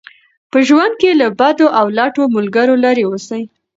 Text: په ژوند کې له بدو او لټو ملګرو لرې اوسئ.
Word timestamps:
په 0.51 0.57
ژوند 0.67 0.93
کې 1.01 1.09
له 1.21 1.27
بدو 1.39 1.67
او 1.79 1.85
لټو 1.97 2.23
ملګرو 2.35 2.75
لرې 2.83 3.03
اوسئ. 3.07 3.43